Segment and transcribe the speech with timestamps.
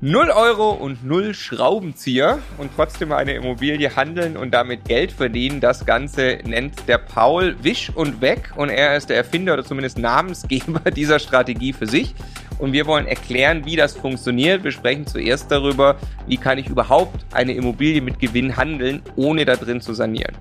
[0.00, 5.60] 0 Euro und 0 Schraubenzieher und trotzdem eine Immobilie handeln und damit Geld verdienen.
[5.60, 9.98] Das Ganze nennt der Paul Wisch und Weg und er ist der Erfinder oder zumindest
[9.98, 12.14] Namensgeber dieser Strategie für sich.
[12.60, 14.62] Und wir wollen erklären, wie das funktioniert.
[14.62, 15.96] Wir sprechen zuerst darüber,
[16.28, 20.36] wie kann ich überhaupt eine Immobilie mit Gewinn handeln, ohne da drin zu sanieren.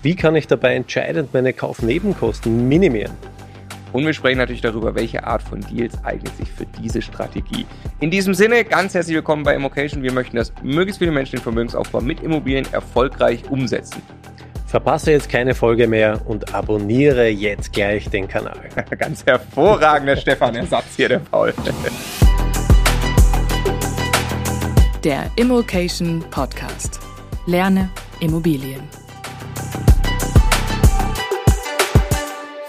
[0.00, 3.12] Wie kann ich dabei entscheidend meine Kaufnebenkosten minimieren?
[3.94, 7.64] Und wir sprechen natürlich darüber, welche Art von Deals eignet sich für diese Strategie.
[8.00, 10.02] In diesem Sinne, ganz herzlich willkommen bei Immocation.
[10.02, 14.02] Wir möchten, dass möglichst viele Menschen den Vermögensaufbau mit Immobilien erfolgreich umsetzen.
[14.66, 18.58] Verpasse jetzt keine Folge mehr und abonniere jetzt gleich den Kanal.
[18.98, 21.54] ganz hervorragender Stefan-Ersatz hier, der Paul.
[25.04, 26.98] Der Immocation Podcast.
[27.46, 29.03] Lerne Immobilien.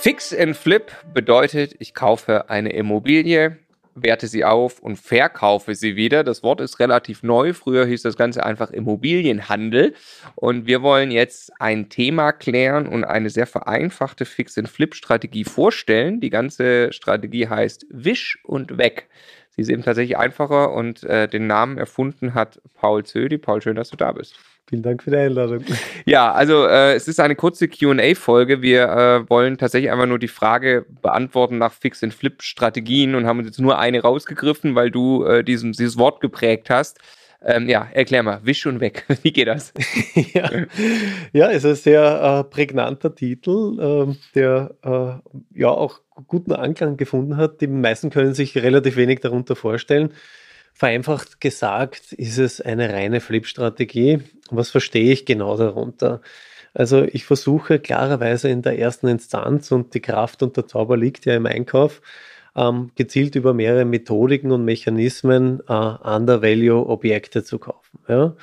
[0.05, 3.57] Fix and Flip bedeutet, ich kaufe eine Immobilie,
[3.95, 6.23] werte sie auf und verkaufe sie wieder.
[6.23, 7.53] Das Wort ist relativ neu.
[7.53, 9.95] Früher hieß das Ganze einfach Immobilienhandel.
[10.35, 16.21] Und wir wollen jetzt ein Thema klären und eine sehr vereinfachte Fix-and-Flip-Strategie vorstellen.
[16.21, 19.07] Die ganze Strategie heißt Wisch und Weg.
[19.55, 23.39] Sie ist eben tatsächlich einfacher und äh, den Namen erfunden hat Paul Zödi.
[23.39, 24.35] Paul, schön, dass du da bist.
[24.67, 25.63] Vielen Dank für die Einladung.
[26.05, 28.63] Ja, also äh, es ist eine kurze QA-Folge.
[28.63, 33.59] Wir äh, wollen tatsächlich einfach nur die Frage beantworten nach Fix-and-Flip-Strategien und haben uns jetzt
[33.59, 36.99] nur eine rausgegriffen, weil du äh, diesen, dieses Wort geprägt hast.
[37.43, 39.05] Ähm, ja, erklär mal, wisch und weg.
[39.21, 39.71] Wie geht das?
[40.33, 40.49] ja.
[41.31, 46.97] ja, es ist ein sehr äh, prägnanter Titel, äh, der äh, ja auch guten Anklang
[46.97, 47.61] gefunden hat.
[47.61, 50.11] Die meisten können sich relativ wenig darunter vorstellen.
[50.77, 54.19] Vereinfacht gesagt ist es eine reine Flip-Strategie.
[54.49, 56.19] Was verstehe ich genau darunter?
[56.73, 61.25] Also ich versuche klarerweise in der ersten Instanz und die Kraft und der Zauber liegt
[61.25, 62.01] ja im Einkauf,
[62.57, 67.99] ähm, gezielt über mehrere Methodiken und Mechanismen äh, Under-Value-Objekte zu kaufen.
[68.09, 68.35] Ja?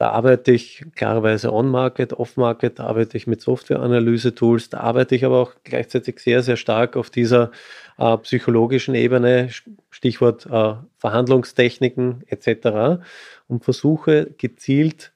[0.00, 5.38] Da arbeite ich klarerweise on-market, off-market, da arbeite ich mit Software-Analyse-Tools, da arbeite ich aber
[5.40, 7.50] auch gleichzeitig sehr, sehr stark auf dieser
[7.98, 9.50] äh, psychologischen Ebene,
[9.90, 13.02] Stichwort äh, Verhandlungstechniken etc.
[13.46, 15.12] und versuche gezielt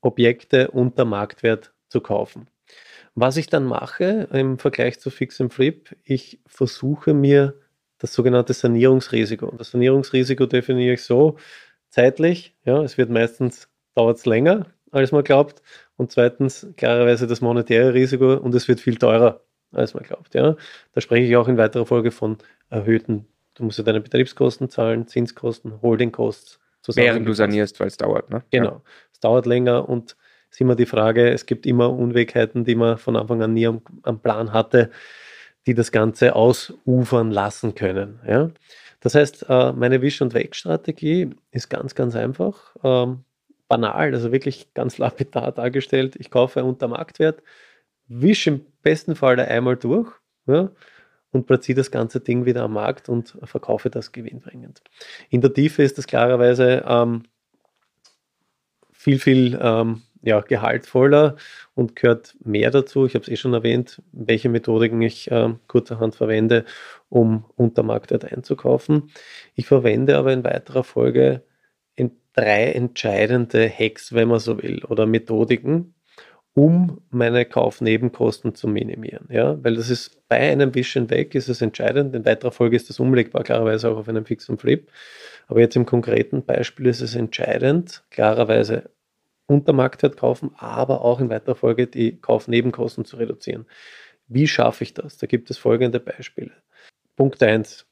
[0.00, 2.48] Objekte unter Marktwert zu kaufen.
[3.14, 7.60] Was ich dann mache im Vergleich zu Fix and Flip, ich versuche mir
[7.98, 9.44] das sogenannte Sanierungsrisiko.
[9.44, 11.36] Und das Sanierungsrisiko definiere ich so
[11.90, 15.62] zeitlich, ja, es wird meistens dauert es länger, als man glaubt.
[15.96, 19.42] Und zweitens, klarerweise das monetäre Risiko und es wird viel teurer,
[19.72, 20.34] als man glaubt.
[20.34, 20.56] Ja?
[20.92, 22.38] Da spreche ich auch in weiterer Folge von
[22.70, 26.62] erhöhten, du musst ja deine Betriebskosten zahlen, Zinskosten, Holdingkosten.
[26.94, 28.42] Während du sanierst, weil es dauert, ne?
[28.50, 28.70] Genau.
[28.70, 28.82] Ja.
[29.12, 30.16] Es dauert länger und
[30.48, 33.66] es ist immer die Frage, es gibt immer Unwegheiten, die man von Anfang an nie
[33.66, 34.90] am, am Plan hatte,
[35.66, 38.20] die das Ganze ausufern lassen können.
[38.26, 38.50] Ja?
[39.00, 42.74] Das heißt, äh, meine Wisch- und Weg-Strategie ist ganz, ganz einfach.
[43.68, 46.16] Banal, also wirklich ganz lapidar dargestellt.
[46.16, 47.42] Ich kaufe unter Marktwert,
[48.06, 50.10] wische im besten Fall einmal durch
[50.46, 50.70] ja,
[51.30, 54.82] und platziere das ganze Ding wieder am Markt und verkaufe das gewinnbringend.
[55.28, 57.24] In der Tiefe ist das klarerweise ähm,
[58.92, 61.36] viel, viel ähm, ja, gehaltvoller
[61.74, 63.06] und gehört mehr dazu.
[63.06, 66.64] Ich habe es eh schon erwähnt, welche Methodiken ich äh, kurzerhand verwende,
[67.08, 69.10] um unter Marktwert einzukaufen.
[69.54, 71.42] Ich verwende aber in weiterer Folge
[72.34, 75.94] drei entscheidende Hacks, wenn man so will, oder Methodiken,
[76.54, 79.28] um meine Kaufnebenkosten zu minimieren.
[79.30, 82.14] Ja, weil das ist bei einem Vision weg ist es entscheidend.
[82.14, 84.90] In weiterer Folge ist das umlegbar, klarerweise auch auf einem Fix und Flip.
[85.46, 88.90] Aber jetzt im konkreten Beispiel ist es entscheidend, klarerweise
[89.46, 93.66] unter Marktwert kaufen, aber auch in weiterer Folge die Kaufnebenkosten zu reduzieren.
[94.26, 95.16] Wie schaffe ich das?
[95.16, 96.52] Da gibt es folgende Beispiele.
[97.16, 97.86] Punkt 1.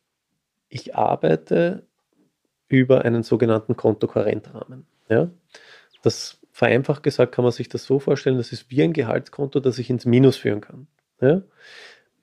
[0.69, 1.87] Ich arbeite
[2.69, 4.87] über einen sogenannten Kontokorrentrahmen.
[5.09, 5.31] Ja?
[6.03, 9.79] Das vereinfacht gesagt kann man sich das so vorstellen, das ist wie ein Gehaltskonto, das
[9.79, 10.87] ich ins Minus führen kann.
[11.21, 11.43] Ja?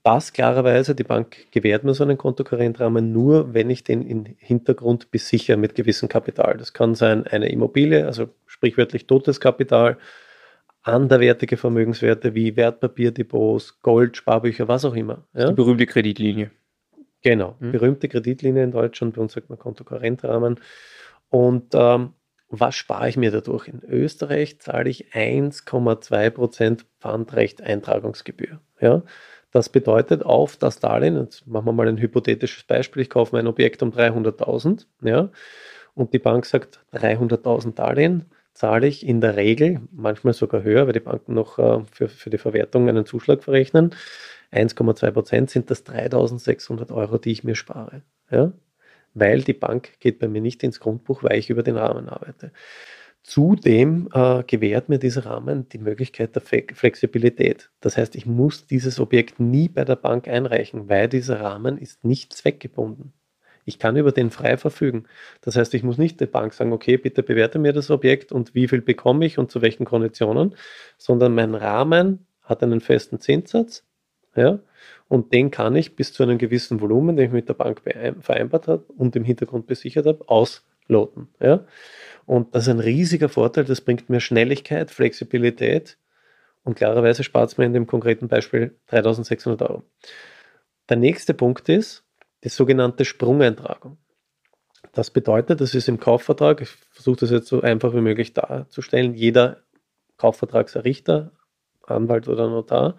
[0.05, 5.11] Was klarerweise, die Bank gewährt mir so einen Kontokorrentrahmen nur, wenn ich den im Hintergrund
[5.11, 6.57] besichere mit gewissem Kapital.
[6.57, 9.97] Das kann sein eine Immobilie, also sprichwörtlich totes Kapital,
[10.81, 15.25] anderwertige Vermögenswerte wie Wertpapierdepots, Gold, Sparbücher, was auch immer.
[15.33, 15.47] Ja?
[15.47, 16.51] Die berühmte Kreditlinie.
[17.23, 17.71] Genau, mhm.
[17.71, 20.59] berühmte Kreditlinie in Deutschland, bei uns sagt man Kontokorrentrahmen.
[21.29, 22.13] Und ähm,
[22.49, 23.67] was spare ich mir dadurch?
[23.67, 28.59] In Österreich zahle ich 1,2% Pfandrecht-Eintragungsgebühr.
[28.79, 29.01] Ja?
[29.51, 33.47] Das bedeutet auf das Darlehen, jetzt machen wir mal ein hypothetisches Beispiel, ich kaufe mein
[33.47, 35.29] Objekt um 300.000 ja,
[35.93, 40.93] und die Bank sagt 300.000 Darlehen, zahle ich in der Regel, manchmal sogar höher, weil
[40.93, 43.95] die Banken noch äh, für, für die Verwertung einen Zuschlag verrechnen,
[44.51, 48.03] 1,2 Prozent sind das 3600 Euro, die ich mir spare.
[48.29, 48.53] Ja?
[49.13, 52.51] weil die Bank geht bei mir nicht ins Grundbuch, weil ich über den Rahmen arbeite.
[53.21, 57.71] Zudem äh, gewährt mir dieser Rahmen die Möglichkeit der Flexibilität.
[57.79, 62.03] Das heißt, ich muss dieses Objekt nie bei der Bank einreichen, weil dieser Rahmen ist
[62.03, 63.13] nicht zweckgebunden.
[63.65, 65.05] Ich kann über den frei verfügen.
[65.41, 68.53] Das heißt, ich muss nicht der Bank sagen, okay, bitte bewerte mir das Objekt und
[68.55, 70.55] wie viel bekomme ich und zu welchen Konditionen,
[70.97, 73.83] sondern mein Rahmen hat einen festen Zinssatz,
[74.35, 74.59] ja,
[75.07, 77.81] und den kann ich bis zu einem gewissen Volumen, den ich mit der Bank
[78.19, 81.27] vereinbart habe und im Hintergrund besichert habe, ausloten.
[81.39, 81.65] Ja.
[82.25, 85.97] Und das ist ein riesiger Vorteil, das bringt mir Schnelligkeit, Flexibilität
[86.63, 89.83] und klarerweise spart es mir in dem konkreten Beispiel 3600 Euro.
[90.89, 92.03] Der nächste Punkt ist
[92.43, 93.97] die sogenannte Sprungeintragung.
[94.91, 99.15] Das bedeutet, das ist im Kaufvertrag, ich versuche das jetzt so einfach wie möglich darzustellen,
[99.15, 99.63] jeder
[100.17, 101.31] Kaufvertragserrichter,
[101.85, 102.97] Anwalt oder Notar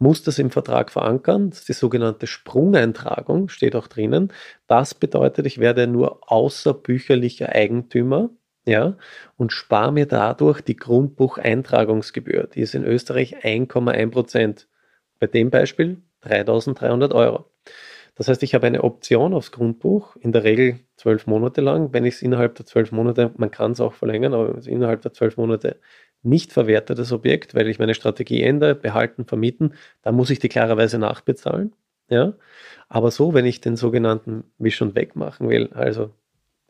[0.00, 1.50] muss das im Vertrag verankern.
[1.50, 4.32] Das ist die sogenannte Sprungeintragung, steht auch drinnen.
[4.66, 8.30] Das bedeutet, ich werde nur außerbücherlicher Eigentümer
[8.66, 8.96] ja,
[9.36, 12.46] und spare mir dadurch die Grundbucheintragungsgebühr.
[12.46, 14.68] Die ist in Österreich 1,1 Prozent.
[15.18, 17.49] Bei dem Beispiel 3300 Euro.
[18.20, 21.94] Das heißt, ich habe eine Option aufs Grundbuch, in der Regel zwölf Monate lang.
[21.94, 24.66] Wenn ich es innerhalb der zwölf Monate, man kann es auch verlängern, aber wenn es
[24.66, 25.80] innerhalb der zwölf Monate
[26.22, 29.72] nicht verwerte, das Objekt, weil ich meine Strategie ändere, behalten, vermieten,
[30.02, 31.72] dann muss ich die klarerweise nachbezahlen.
[32.10, 32.34] Ja?
[32.90, 36.10] Aber so, wenn ich den sogenannten wie schon wegmachen will, also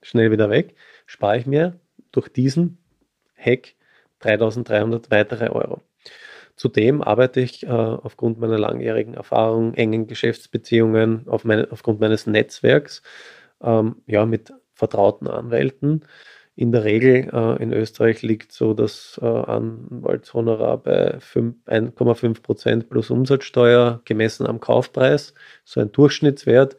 [0.03, 1.81] schnell wieder weg, spare ich mir
[2.13, 2.79] durch diesen
[3.37, 3.75] Hack
[4.21, 5.83] 3300 weitere Euro.
[6.57, 13.03] Zudem arbeite ich äh, aufgrund meiner langjährigen Erfahrung, engen Geschäftsbeziehungen, auf meine, aufgrund meines Netzwerks
[13.63, 16.05] ähm, ja, mit vertrauten Anwälten.
[16.57, 23.11] In der Regel äh, in Österreich liegt so das äh, Anwaltshonorar bei 1,5 Prozent plus
[23.11, 25.33] Umsatzsteuer gemessen am Kaufpreis,
[25.65, 26.77] so ein Durchschnittswert.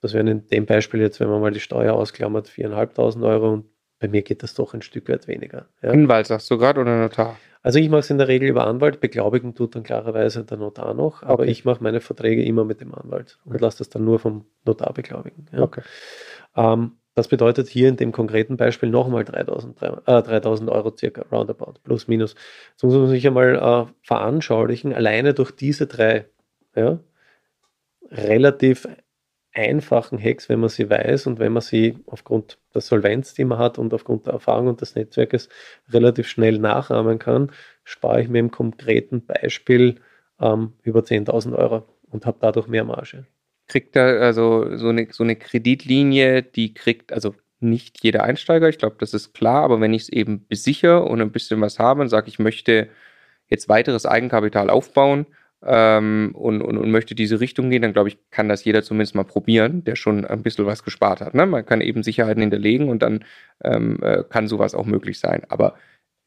[0.00, 3.66] Das wären in dem Beispiel jetzt, wenn man mal die Steuer ausklammert, 4.500 Euro und
[3.98, 5.66] bei mir geht das doch ein Stück weit weniger.
[5.82, 5.90] Ja.
[5.90, 7.38] Anwalt sagst du gerade oder Notar?
[7.64, 10.92] Also ich mache es in der Regel über Anwalt, beglaubigen tut dann klarerweise der Notar
[10.92, 11.50] noch, aber okay.
[11.50, 14.92] ich mache meine Verträge immer mit dem Anwalt und lasse das dann nur vom Notar
[14.92, 15.46] beglaubigen.
[15.50, 15.62] Ja.
[15.62, 15.80] Okay.
[16.56, 21.74] Ähm, das bedeutet hier in dem konkreten Beispiel nochmal 3000, äh, 3000 Euro circa, roundabout,
[21.82, 22.34] plus minus.
[22.72, 26.26] Jetzt muss man sich einmal äh, veranschaulichen, alleine durch diese drei
[26.76, 26.98] ja,
[28.10, 28.86] relativ
[29.54, 33.58] einfachen Hacks, wenn man sie weiß und wenn man sie aufgrund der Solvenz, die man
[33.58, 35.48] hat und aufgrund der Erfahrung und des Netzwerkes
[35.90, 37.52] relativ schnell nachahmen kann,
[37.84, 40.00] spare ich mir im konkreten Beispiel
[40.40, 43.26] ähm, über 10.000 Euro und habe dadurch mehr Marge.
[43.68, 48.78] Kriegt da also so eine, so eine Kreditlinie, die kriegt, also nicht jeder Einsteiger, ich
[48.78, 52.02] glaube, das ist klar, aber wenn ich es eben besichere und ein bisschen was habe
[52.02, 52.88] und sage, ich möchte
[53.48, 55.26] jetzt weiteres Eigenkapital aufbauen,
[55.66, 59.14] ähm, und, und, und möchte diese Richtung gehen, dann glaube ich, kann das jeder zumindest
[59.14, 61.34] mal probieren, der schon ein bisschen was gespart hat.
[61.34, 61.46] Ne?
[61.46, 63.24] Man kann eben Sicherheiten hinterlegen und dann
[63.62, 65.42] ähm, äh, kann sowas auch möglich sein.
[65.48, 65.74] Aber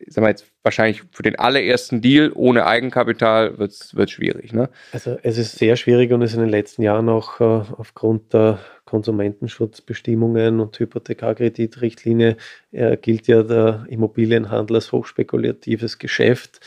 [0.05, 4.53] sagen wir jetzt wahrscheinlich für den allerersten Deal ohne Eigenkapital wird es schwierig.
[4.53, 4.69] Ne?
[4.91, 8.59] Also es ist sehr schwierig und ist in den letzten Jahren auch äh, aufgrund der
[8.85, 12.37] Konsumentenschutzbestimmungen und Hypothekarkreditrichtlinie
[12.71, 16.59] äh, gilt ja der Immobilienhandel als hochspekulatives Geschäft.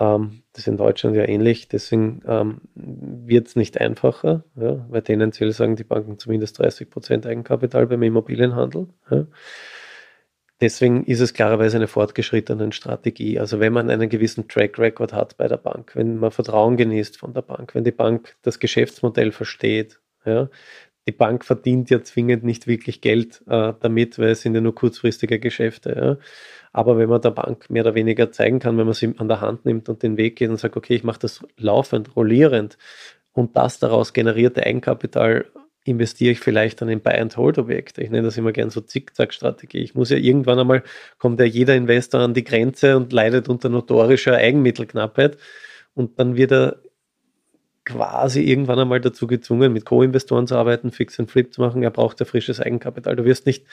[0.00, 5.02] Ähm, das ist in Deutschland ja ähnlich, deswegen ähm, wird es nicht einfacher, ja, weil
[5.02, 8.88] tendenziell sagen die Banken zumindest 30 Prozent Eigenkapital beim Immobilienhandel.
[9.10, 9.26] Ja.
[10.60, 13.38] Deswegen ist es klarerweise eine fortgeschrittene Strategie.
[13.38, 17.16] Also wenn man einen gewissen Track Record hat bei der Bank, wenn man Vertrauen genießt
[17.18, 20.50] von der Bank, wenn die Bank das Geschäftsmodell versteht, ja,
[21.06, 24.74] die Bank verdient ja zwingend nicht wirklich Geld äh, damit, weil es sind ja nur
[24.74, 25.96] kurzfristige Geschäfte.
[25.96, 26.16] Ja.
[26.72, 29.40] Aber wenn man der Bank mehr oder weniger zeigen kann, wenn man sie an der
[29.40, 32.78] Hand nimmt und den Weg geht und sagt, okay, ich mache das laufend, rollierend
[33.32, 35.46] und das daraus generierte Eigenkapital
[35.84, 38.02] investiere ich vielleicht dann in Buy-and-Hold-Objekte.
[38.02, 39.78] Ich nenne das immer gern so Zickzack-Strategie.
[39.78, 40.82] Ich muss ja irgendwann einmal,
[41.18, 45.38] kommt ja jeder Investor an die Grenze und leidet unter notorischer Eigenmittelknappheit
[45.94, 46.82] und dann wird er
[47.92, 51.82] quasi irgendwann einmal dazu gezwungen, mit Co-Investoren zu arbeiten, Fix and Flip zu machen.
[51.82, 53.16] Er braucht ja frisches Eigenkapital.
[53.16, 53.66] Du wirst nicht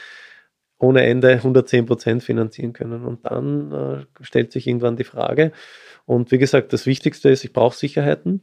[0.79, 3.05] ohne Ende 110 Prozent finanzieren können.
[3.05, 5.51] Und dann äh, stellt sich irgendwann die Frage.
[6.05, 8.41] Und wie gesagt, das Wichtigste ist, ich brauche Sicherheiten.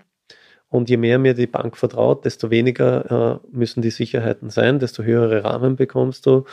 [0.69, 5.05] Und je mehr mir die Bank vertraut, desto weniger äh, müssen die Sicherheiten sein, desto
[5.05, 6.45] höhere Rahmen bekommst du.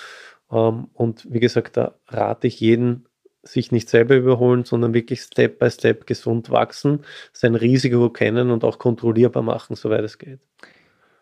[0.52, 3.06] Ähm, und wie gesagt, da rate ich jeden,
[3.44, 8.64] sich nicht selber überholen, sondern wirklich Step by Step gesund wachsen, sein Risiko kennen und
[8.64, 10.40] auch kontrollierbar machen, soweit es geht.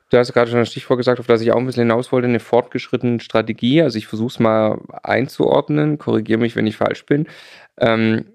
[0.10, 2.28] Du hast gerade schon ein Stichwort gesagt, auf das ich auch ein bisschen hinaus wollte,
[2.28, 3.82] eine fortgeschrittene Strategie.
[3.84, 7.28] Also ich versuche es mal einzuordnen, korrigiere mich, wenn ich falsch bin.
[7.78, 8.26] Ähm,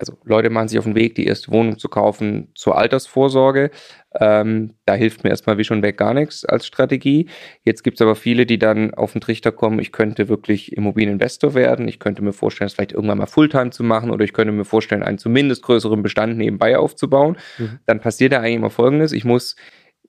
[0.00, 3.70] also Leute machen sich auf den Weg, die erste Wohnung zu kaufen zur Altersvorsorge.
[4.18, 7.28] Ähm, da hilft mir erstmal wie schon weg gar nichts als Strategie.
[7.64, 11.54] Jetzt gibt es aber viele, die dann auf den Trichter kommen, ich könnte wirklich Immobilieninvestor
[11.54, 11.86] werden.
[11.86, 14.64] Ich könnte mir vorstellen, es vielleicht irgendwann mal Fulltime zu machen oder ich könnte mir
[14.64, 17.36] vorstellen, einen zumindest größeren Bestand nebenbei aufzubauen.
[17.58, 17.78] Mhm.
[17.84, 19.12] Dann passiert da eigentlich immer Folgendes.
[19.12, 19.54] Ich muss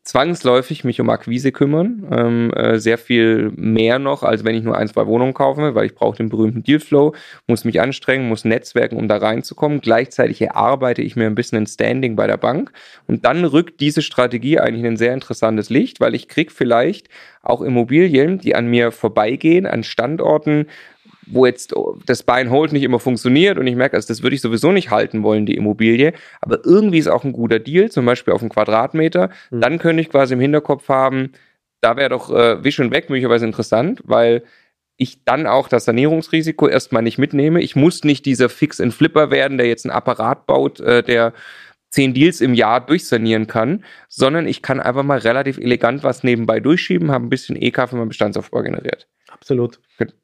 [0.04, 2.08] zwangsläufig mich um Akquise kümmern.
[2.12, 5.86] Ähm, äh, sehr viel mehr noch, als wenn ich nur ein, zwei Wohnungen kaufe, weil
[5.86, 7.14] ich brauche den berühmten Dealflow,
[7.48, 9.80] muss mich anstrengen, muss netzwerken, um da reinzukommen.
[9.82, 12.72] Gleichzeitig erarbeite ich mir ein bisschen ein Standing bei der Bank.
[13.08, 17.08] Und dann rückt diese Strategie eigentlich in ein sehr interessantes Licht, weil ich krieg vielleicht
[17.44, 20.68] auch Immobilien, die an mir vorbeigehen, an Standorten,
[21.28, 21.74] wo jetzt
[22.06, 24.72] das Buy and Hold nicht immer funktioniert und ich merke, also das würde ich sowieso
[24.72, 28.42] nicht halten wollen, die Immobilie, aber irgendwie ist auch ein guter Deal, zum Beispiel auf
[28.42, 29.62] einen Quadratmeter, mhm.
[29.62, 31.32] dann könnte ich quasi im Hinterkopf haben,
[31.82, 34.44] da wäre doch äh, Wisch und Weg möglicherweise interessant, weil
[34.98, 37.62] ich dann auch das Sanierungsrisiko erstmal nicht mitnehme.
[37.62, 41.34] Ich muss nicht dieser Fix-and-Flipper werden, der jetzt ein Apparat baut, äh, der
[41.90, 46.60] zehn Deals im Jahr durchsanieren kann, sondern ich kann einfach mal relativ elegant was nebenbei
[46.60, 49.08] durchschieben, habe ein bisschen EK für meinen Bestandsaufbau generiert.
[49.42, 49.80] Absolut.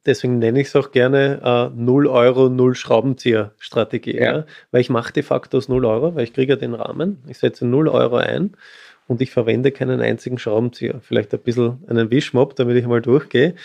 [0.06, 4.16] Deswegen nenne ich es auch gerne äh, 0 Euro, 0 Schraubenzieher-Strategie.
[4.16, 4.38] Ja.
[4.38, 4.46] ja.
[4.70, 7.40] Weil ich mache de facto aus 0 Euro, weil ich kriege ja den Rahmen, ich
[7.40, 8.56] setze 0 Euro ein
[9.08, 11.00] und ich verwende keinen einzigen Schraubenzieher.
[11.02, 13.56] Vielleicht ein bisschen einen Wischmob, damit ich mal durchgehe.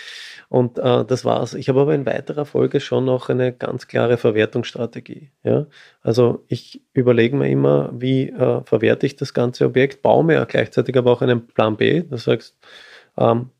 [0.48, 1.52] Und äh, das war's.
[1.52, 5.32] Ich habe aber in weiterer Folge schon noch eine ganz klare Verwertungsstrategie.
[5.42, 5.66] Ja?
[6.00, 10.96] Also ich überlege mir immer, wie äh, verwerte ich das ganze Objekt, baue mir gleichzeitig
[10.96, 12.04] aber auch einen Plan B.
[12.08, 12.56] Das heißt,
[13.18, 13.50] ähm,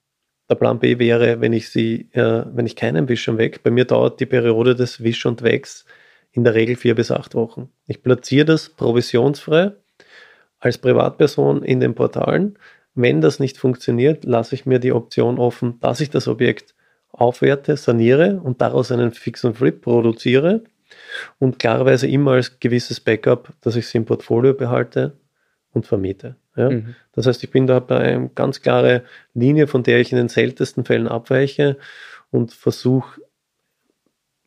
[0.49, 3.71] der Plan B wäre, wenn ich sie, äh, wenn ich keinen Wisch und weg, bei
[3.71, 5.85] mir dauert die Periode des Wisch und Wegs
[6.33, 7.71] in der Regel vier bis acht Wochen.
[7.87, 9.73] Ich platziere das provisionsfrei
[10.59, 12.59] als Privatperson in den Portalen.
[12.95, 16.75] Wenn das nicht funktioniert, lasse ich mir die Option offen, dass ich das Objekt
[17.11, 20.65] aufwerte, saniere und daraus einen Fix und Flip produziere
[21.39, 25.19] und klarerweise immer als gewisses Backup, dass ich sie im Portfolio behalte
[25.73, 26.37] und vermiete.
[26.57, 26.71] Ja?
[26.71, 26.95] Mhm.
[27.13, 29.05] Das heißt, ich bin da bei einer ganz klare
[29.35, 31.79] Linie, von der ich in den seltensten Fällen abweiche
[32.31, 33.21] und versuche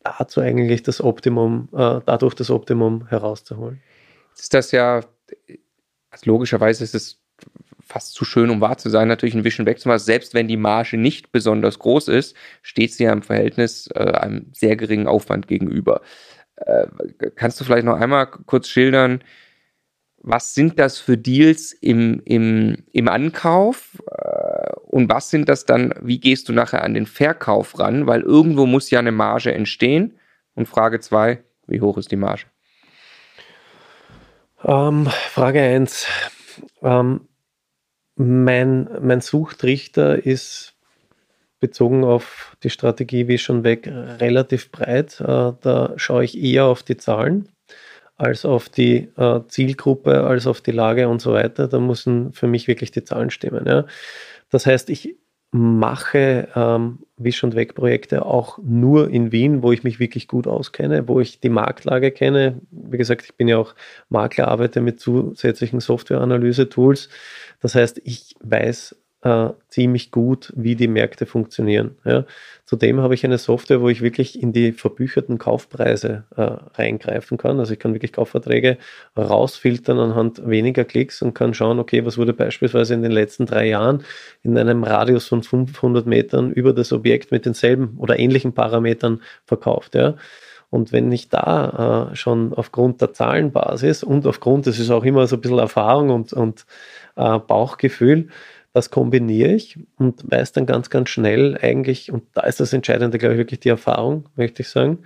[0.02, 3.80] dazu eigentlich das Optimum, äh, dadurch das Optimum herauszuholen.
[4.36, 5.00] Ist das ja,
[6.10, 7.20] also logischerweise ist es
[7.86, 10.00] fast zu schön, um wahr zu sein, natürlich ein Wischen wegzumachen.
[10.00, 14.46] Selbst wenn die Marge nicht besonders groß ist, steht sie ja im Verhältnis äh, einem
[14.52, 16.02] sehr geringen Aufwand gegenüber.
[16.56, 16.86] Äh,
[17.36, 19.22] kannst du vielleicht noch einmal kurz schildern,
[20.26, 25.94] was sind das für Deals im, im, im Ankauf äh, und was sind das dann,
[26.02, 30.18] wie gehst du nachher an den Verkauf ran, weil irgendwo muss ja eine Marge entstehen.
[30.54, 32.44] Und Frage zwei, wie hoch ist die Marge?
[34.64, 36.08] Ähm, Frage eins.
[36.82, 37.28] Ähm,
[38.16, 40.74] mein, mein Suchtrichter ist
[41.60, 45.20] bezogen auf die Strategie wie schon weg relativ breit.
[45.20, 47.48] Äh, da schaue ich eher auf die Zahlen
[48.16, 51.68] als auf die äh, Zielgruppe, als auf die Lage und so weiter.
[51.68, 53.66] Da müssen für mich wirklich die Zahlen stimmen.
[53.66, 53.84] Ja.
[54.50, 55.16] Das heißt, ich
[55.52, 61.08] mache ähm, Wisch- und Weg-Projekte auch nur in Wien, wo ich mich wirklich gut auskenne,
[61.08, 62.60] wo ich die Marktlage kenne.
[62.70, 63.74] Wie gesagt, ich bin ja auch
[64.08, 67.08] Makler, arbeite mit zusätzlichen Software-Analyse-Tools.
[67.60, 68.96] Das heißt, ich weiß
[69.26, 71.96] äh, ziemlich gut, wie die Märkte funktionieren.
[72.04, 72.24] Ja.
[72.64, 76.42] Zudem habe ich eine Software, wo ich wirklich in die verbücherten Kaufpreise äh,
[76.80, 77.58] reingreifen kann.
[77.58, 78.78] Also ich kann wirklich Kaufverträge
[79.16, 83.66] rausfiltern anhand weniger Klicks und kann schauen, okay, was wurde beispielsweise in den letzten drei
[83.66, 84.04] Jahren
[84.44, 89.96] in einem Radius von 500 Metern über das Objekt mit denselben oder ähnlichen Parametern verkauft.
[89.96, 90.14] Ja.
[90.70, 95.26] Und wenn ich da äh, schon aufgrund der Zahlenbasis und aufgrund, das ist auch immer
[95.26, 96.64] so ein bisschen Erfahrung und, und
[97.16, 98.28] äh, Bauchgefühl,
[98.76, 103.16] das kombiniere ich und weiß dann ganz, ganz schnell eigentlich, und da ist das Entscheidende,
[103.16, 104.98] glaube ich, wirklich die Erfahrung, möchte ich sagen,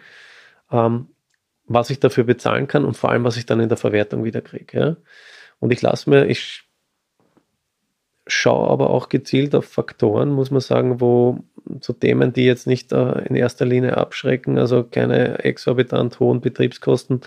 [0.72, 1.06] ähm,
[1.66, 4.40] was ich dafür bezahlen kann und vor allem, was ich dann in der Verwertung wieder
[4.40, 4.78] kriege.
[4.80, 4.96] Ja?
[5.60, 6.64] Und ich lasse mir, ich
[8.26, 11.38] schaue aber auch gezielt auf Faktoren, muss man sagen, wo
[11.80, 17.20] zu Themen, die jetzt nicht äh, in erster Linie abschrecken, also keine exorbitant hohen Betriebskosten,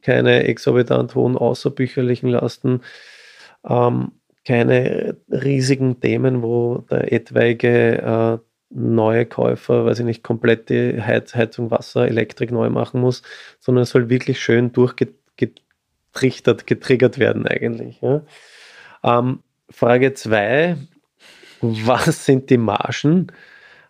[0.00, 2.80] keine exorbitant hohen außerbücherlichen Lasten,
[3.68, 4.12] ähm,
[4.44, 8.38] keine riesigen Themen, wo der etwaige äh,
[8.70, 13.22] neue Käufer, weiß ich nicht, komplette Heiz Heizung, Wasser, Elektrik neu machen muss,
[13.60, 18.00] sondern es soll wirklich schön durchgetrichtert, getriggert werden eigentlich.
[18.00, 18.22] Ja.
[19.04, 20.76] Ähm, Frage 2,
[21.60, 23.28] was sind die Margen?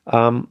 [0.06, 0.49] Ähm,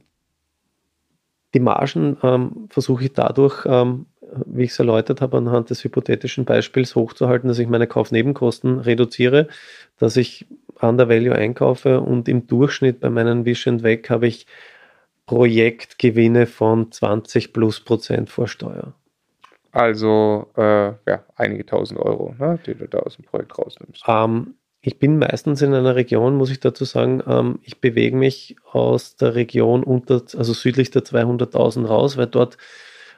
[1.54, 4.06] die Margen ähm, versuche ich dadurch ähm,
[4.46, 9.48] wie ich es erläutert habe, anhand des hypothetischen Beispiels hochzuhalten, dass ich meine Kaufnebenkosten reduziere,
[9.98, 10.46] dass ich
[10.80, 14.46] Under Value einkaufe und im Durchschnitt bei meinen Wish and Weg habe ich
[15.26, 18.94] Projektgewinne von 20 plus Prozent vor Steuer.
[19.70, 24.02] Also äh, ja, einige tausend Euro, ne, die du da aus dem Projekt rausnimmst.
[24.06, 28.56] Ähm, ich bin meistens in einer Region, muss ich dazu sagen, ähm, ich bewege mich
[28.70, 32.58] aus der Region unter, also südlich der 200.000 raus, weil dort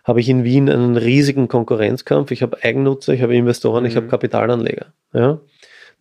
[0.04, 2.30] habe ich in Wien einen riesigen Konkurrenzkampf.
[2.30, 3.88] Ich habe Eigennutzer, ich habe Investoren, mhm.
[3.88, 4.92] ich habe Kapitalanleger.
[5.12, 5.40] Ja?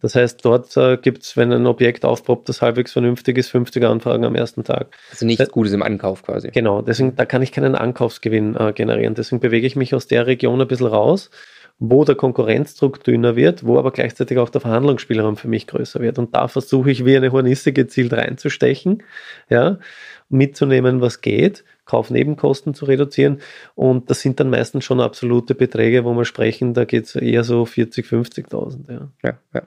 [0.01, 3.86] Das heißt, dort äh, gibt es, wenn ein Objekt aufpoppt, das halbwegs vernünftig ist, 50
[3.86, 4.88] Anfragen am ersten Tag.
[5.10, 6.50] Also nichts Gutes im Ankauf quasi.
[6.51, 9.15] Genau, deswegen, da kann ich keinen Ankaufsgewinn äh, generieren.
[9.15, 11.31] Deswegen bewege ich mich aus der Region ein bisschen raus
[11.79, 16.19] wo der Konkurrenzdruck dünner wird, wo aber gleichzeitig auch der Verhandlungsspielraum für mich größer wird.
[16.19, 19.03] Und da versuche ich wie eine Hornisse gezielt reinzustechen,
[19.50, 19.79] ja,
[20.33, 23.41] mitzunehmen, was geht, Kaufnebenkosten zu reduzieren.
[23.75, 27.43] Und das sind dann meistens schon absolute Beträge, wo wir sprechen, da geht es eher
[27.43, 28.91] so 40, 50.000.
[28.91, 29.09] Ja.
[29.23, 29.61] Ja, ja.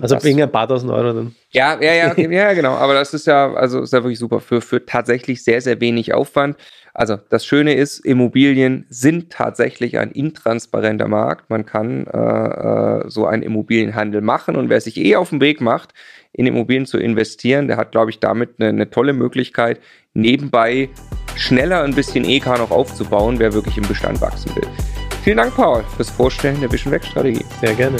[0.00, 1.34] Also das, wegen ein paar tausend Euro dann.
[1.50, 2.72] Ja, ja, ja, ja, genau.
[2.72, 6.12] Aber das ist ja, also ist ja wirklich super für, für tatsächlich sehr, sehr wenig
[6.14, 6.56] Aufwand.
[6.94, 11.48] Also das Schöne ist, Immobilien sind tatsächlich ein intransparenter Markt.
[11.48, 15.62] Man kann äh, äh, so einen Immobilienhandel machen und wer sich eh auf den Weg
[15.62, 15.94] macht,
[16.32, 19.80] in Immobilien zu investieren, der hat, glaube ich, damit eine, eine tolle Möglichkeit,
[20.14, 20.88] nebenbei
[21.36, 24.68] schneller ein bisschen EK noch aufzubauen, wer wirklich im Bestand wachsen will.
[25.22, 27.44] Vielen Dank, Paul, fürs Vorstellen der Vision Weg Strategie.
[27.60, 27.96] Sehr gerne.